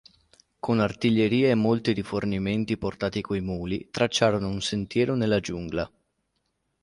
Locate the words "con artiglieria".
0.59-1.49